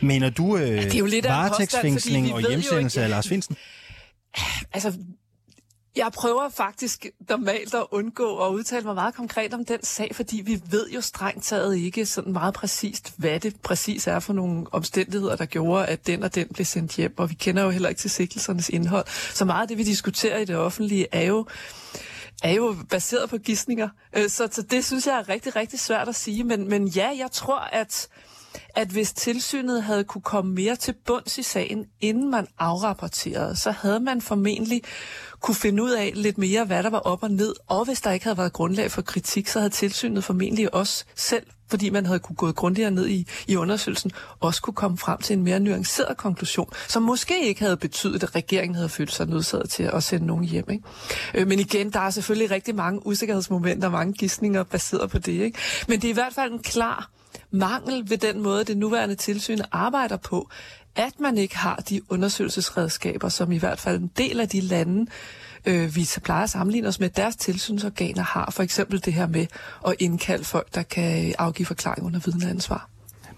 [0.00, 3.56] Mener du øh, ja, det er jo lidt varetægtsfængsling og hjemsendelse af Lars Finsen?
[4.72, 4.92] Altså,
[5.96, 10.42] jeg prøver faktisk normalt at undgå at udtale mig meget konkret om den sag, fordi
[10.44, 14.66] vi ved jo strengt taget ikke sådan meget præcist, hvad det præcis er for nogle
[14.72, 17.88] omstændigheder, der gjorde, at den og den blev sendt hjem, og vi kender jo heller
[17.88, 19.06] ikke til sikkelsernes indhold.
[19.34, 21.46] Så meget af det, vi diskuterer i det offentlige, er jo
[22.42, 23.88] er jo baseret på gissninger.
[24.16, 26.44] Øh, så, så det synes jeg er rigtig, rigtig svært at sige.
[26.44, 28.08] Men, men ja, jeg tror, at
[28.74, 33.70] at hvis tilsynet havde kunne komme mere til bunds i sagen, inden man afrapporterede, så
[33.70, 34.82] havde man formentlig
[35.40, 37.54] kunne finde ud af lidt mere, hvad der var op og ned.
[37.66, 41.46] Og hvis der ikke havde været grundlag for kritik, så havde tilsynet formentlig også selv,
[41.70, 45.34] fordi man havde kunne gå grundigere ned i, i undersøgelsen, også kunne komme frem til
[45.36, 49.70] en mere nuanceret konklusion, som måske ikke havde betydet, at regeringen havde følt sig nødsaget
[49.70, 50.70] til at sende nogen hjem.
[50.70, 50.84] Ikke?
[51.34, 55.32] Øh, men igen, der er selvfølgelig rigtig mange usikkerhedsmomenter, mange gissninger baseret på det.
[55.32, 55.58] Ikke?
[55.88, 57.10] Men det er i hvert fald en klar
[57.50, 60.48] mangel ved den måde, det nuværende tilsyn arbejder på,
[60.96, 65.10] at man ikke har de undersøgelsesredskaber, som i hvert fald en del af de lande,
[65.64, 68.50] øh, vi plejer at sammenligne os med, deres tilsynsorganer har.
[68.50, 69.46] For eksempel det her med
[69.86, 72.90] at indkalde folk, der kan afgive forklaring under vidneansvar.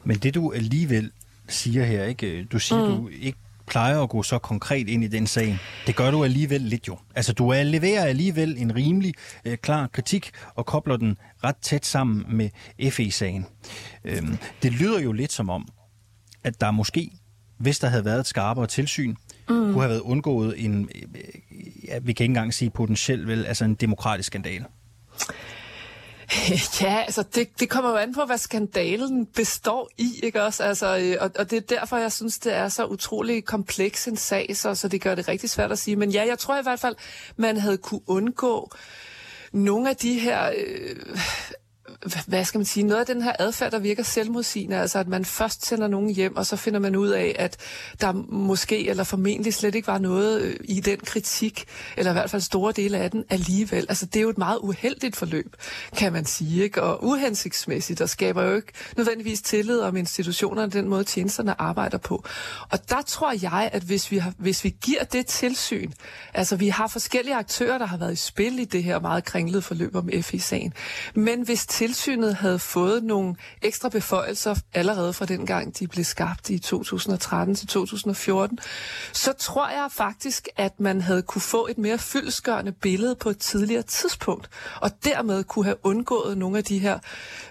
[0.04, 1.10] Men det du alligevel
[1.48, 2.44] siger her, ikke?
[2.44, 2.96] Du siger, mm.
[2.96, 5.58] du ikke plejer at gå så konkret ind i den sag.
[5.86, 6.98] Det gør du alligevel lidt jo.
[7.14, 12.24] Altså, du leverer alligevel en rimelig øh, klar kritik og kobler den ret tæt sammen
[12.28, 12.50] med
[12.90, 13.46] FE-sagen.
[14.04, 15.68] Øhm, det lyder jo lidt som om,
[16.44, 17.10] at der måske,
[17.58, 19.14] hvis der havde været et skarpere tilsyn,
[19.48, 19.54] mm.
[19.54, 20.88] kunne have været undgået en,
[21.88, 24.64] ja, vi kan ikke engang sige potentielt vel, altså en demokratisk skandal.
[26.80, 30.62] Ja, altså det, det kommer jo an på, hvad skandalen består i, ikke også?
[30.62, 34.16] Altså, øh, og, og det er derfor, jeg synes, det er så utrolig kompleks en
[34.16, 35.96] sag, så, så det gør det rigtig svært at sige.
[35.96, 36.94] Men ja, jeg tror i hvert fald,
[37.36, 38.72] man havde kunne undgå
[39.52, 40.96] nogle af de her øh,
[42.26, 45.24] hvad skal man sige, noget af den her adfærd, der virker selvmodsigende, altså at man
[45.24, 47.56] først sender nogen hjem, og så finder man ud af, at
[48.00, 51.64] der måske eller formentlig slet ikke var noget øh, i den kritik,
[51.96, 53.86] eller i hvert fald store dele af den alligevel.
[53.88, 55.56] Altså det er jo et meget uheldigt forløb,
[55.96, 56.82] kan man sige, ikke?
[56.82, 62.24] og uhensigtsmæssigt, og skaber jo ikke nødvendigvis tillid om institutionerne den måde, tjenesterne arbejder på.
[62.70, 65.92] Og der tror jeg, at hvis vi, har, hvis vi giver det tilsyn,
[66.34, 69.62] altså vi har forskellige aktører, der har været i spil i det her meget kringlede
[69.62, 70.72] forløb om FI-sagen,
[71.14, 76.04] men hvis til tilsynet havde fået nogle ekstra beføjelser allerede fra den gang, de blev
[76.04, 78.58] skabt i 2013 til 2014,
[79.12, 83.38] så tror jeg faktisk, at man havde kunne få et mere fyldesgørende billede på et
[83.38, 84.50] tidligere tidspunkt,
[84.80, 86.98] og dermed kunne have undgået nogle af de her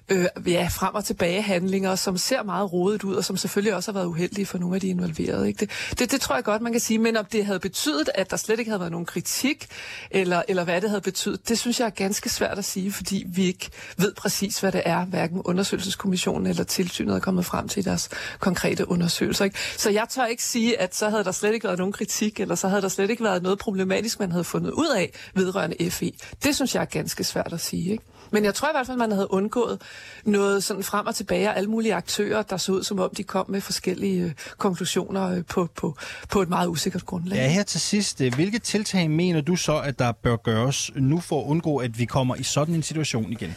[0.10, 4.00] øh, ja, frem og tilbagehandlinger, som ser meget rodet ud, og som selvfølgelig også har
[4.00, 5.48] været uheldige for nogle af de involverede.
[5.48, 5.60] Ikke?
[5.60, 7.00] Det, det, det tror jeg godt, man kan sige.
[7.00, 9.68] Men om det havde betydet, at der slet ikke havde været nogen kritik,
[10.12, 13.24] eller, eller hvad det havde betydet, det synes jeg er ganske svært at sige, fordi
[13.28, 17.68] vi ikke ved præcis, præcis, hvad det er, hverken undersøgelseskommissionen eller tilsynet er kommet frem
[17.68, 19.46] til i deres konkrete undersøgelser.
[19.46, 19.60] Ikke?
[19.78, 22.56] Så jeg tør ikke sige, at så havde der slet ikke været nogen kritik, eller
[22.56, 26.12] så havde der slet ikke været noget problematisk, man havde fundet ud af vedrørende FE.
[26.44, 27.92] Det synes jeg er ganske svært at sige.
[27.92, 28.04] Ikke?
[28.32, 29.82] Men jeg tror i hvert fald, man havde undgået
[30.26, 33.24] noget sådan frem og tilbage af alle mulige aktører, der så ud som om, de
[33.24, 35.98] kom med forskellige øh, konklusioner øh, på, på,
[36.30, 37.36] på et meget usikkert grundlag.
[37.36, 38.22] Ja, her til sidst.
[38.22, 42.00] Øh, hvilke tiltag mener du så, at der bør gøres nu for at undgå, at
[42.00, 43.56] vi kommer i sådan en situation igen?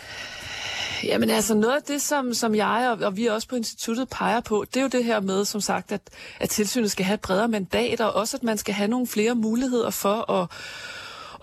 [1.05, 4.40] Jamen altså noget af det, som, som jeg og, og vi også på instituttet peger
[4.40, 6.01] på, det er jo det her med, som sagt, at,
[6.40, 9.35] at tilsynet skal have et bredere mandat, og også at man skal have nogle flere
[9.35, 10.49] muligheder for at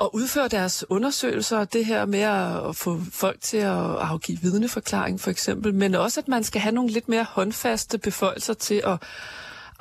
[0.01, 5.31] at udføre deres undersøgelser, det her med at få folk til at afgive vidneforklaring for
[5.31, 8.97] eksempel, men også at man skal have nogle lidt mere håndfaste beføjelser til at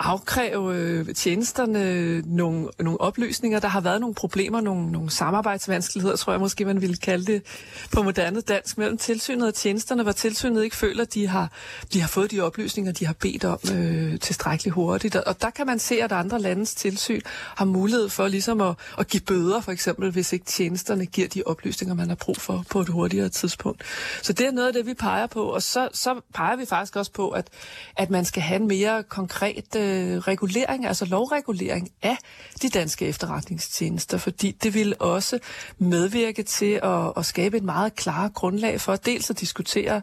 [0.01, 3.61] afkræve øh, tjenesterne nogle, nogle oplysninger.
[3.61, 7.43] Der har været nogle problemer, nogle, nogle samarbejdsvanskeligheder, tror jeg måske, man ville kalde det
[7.93, 11.51] på moderne dansk, mellem tilsynet og tjenesterne, hvor tilsynet ikke føler, at de har,
[11.93, 15.17] de har fået de oplysninger, de har bedt om øh, tilstrækkeligt hurtigt.
[15.17, 17.21] Og der kan man se, at andre landes tilsyn
[17.57, 21.43] har mulighed for ligesom at, at give bøder, for eksempel, hvis ikke tjenesterne giver de
[21.47, 23.83] oplysninger, man har brug for på et hurtigere tidspunkt.
[24.23, 25.43] Så det er noget af det, vi peger på.
[25.43, 27.49] Og så, så peger vi faktisk også på, at,
[27.97, 32.17] at man skal have en mere konkret øh, Øh, regulering, altså lovregulering af
[32.63, 35.39] de danske efterretningstjenester, fordi det vil også
[35.79, 40.03] medvirke til at, at skabe et meget klart grundlag for dels at diskutere,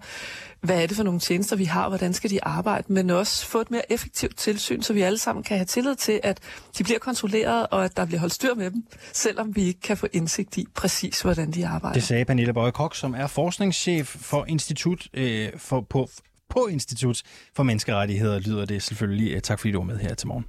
[0.62, 3.46] hvad er det for nogle tjenester, vi har, og hvordan skal de arbejde, men også
[3.46, 6.40] få et mere effektivt tilsyn, så vi alle sammen kan have tillid til, at
[6.78, 9.98] de bliver kontrolleret, og at der bliver holdt styr med dem, selvom vi ikke kan
[9.98, 11.94] få indsigt i præcis, hvordan de arbejder.
[11.94, 16.10] Det sagde Pernille Bøje Kok, som er forskningschef for Institut øh, for, på,
[16.50, 17.22] på Institut
[17.56, 19.44] for Menneskerettigheder, lyder det selvfølgelig.
[19.44, 20.46] Tak fordi du var med her til morgen.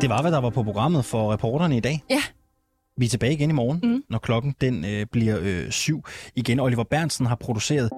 [0.00, 2.02] Det var, hvad der var på programmet for reporterne i dag.
[2.10, 2.22] Ja.
[2.96, 4.02] Vi er tilbage igen i morgen, mm.
[4.10, 6.04] når klokken den øh, bliver øh, syv.
[6.36, 7.90] Igen, Oliver Bernsen har produceret.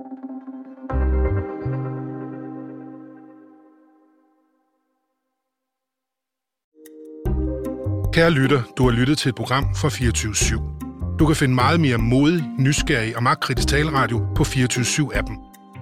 [8.12, 11.16] Kære lytter, du har lyttet til et program fra 24 /7.
[11.18, 15.47] Du kan finde meget mere modig, nysgerrig og magtkritisk taleradio på 24 7 appen